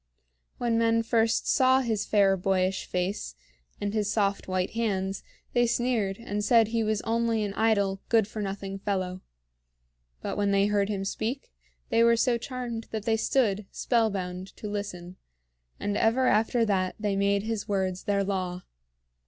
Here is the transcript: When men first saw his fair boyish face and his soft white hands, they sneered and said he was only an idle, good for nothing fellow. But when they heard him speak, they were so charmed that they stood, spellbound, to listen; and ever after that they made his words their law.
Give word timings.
When 0.57 0.79
men 0.79 1.03
first 1.03 1.47
saw 1.47 1.81
his 1.81 2.07
fair 2.07 2.35
boyish 2.35 2.87
face 2.87 3.35
and 3.79 3.93
his 3.93 4.11
soft 4.11 4.47
white 4.47 4.71
hands, 4.71 5.21
they 5.53 5.67
sneered 5.67 6.17
and 6.17 6.43
said 6.43 6.69
he 6.69 6.83
was 6.83 7.03
only 7.03 7.43
an 7.43 7.53
idle, 7.53 8.01
good 8.09 8.27
for 8.27 8.41
nothing 8.41 8.79
fellow. 8.79 9.21
But 10.23 10.37
when 10.37 10.49
they 10.49 10.65
heard 10.65 10.89
him 10.89 11.05
speak, 11.05 11.53
they 11.89 12.01
were 12.03 12.17
so 12.17 12.39
charmed 12.39 12.87
that 12.89 13.05
they 13.05 13.15
stood, 13.15 13.67
spellbound, 13.69 14.57
to 14.57 14.67
listen; 14.67 15.17
and 15.79 15.95
ever 15.95 16.25
after 16.25 16.65
that 16.65 16.95
they 16.99 17.15
made 17.15 17.43
his 17.43 17.67
words 17.67 18.05
their 18.05 18.23
law. 18.23 18.63